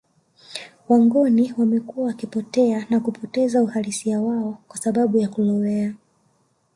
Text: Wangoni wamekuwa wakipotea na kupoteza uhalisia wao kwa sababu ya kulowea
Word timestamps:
Wangoni 0.89 1.53
wamekuwa 1.57 2.07
wakipotea 2.07 2.85
na 2.89 2.99
kupoteza 2.99 3.63
uhalisia 3.63 4.21
wao 4.21 4.57
kwa 4.67 4.77
sababu 4.77 5.17
ya 5.17 5.29
kulowea 5.29 5.93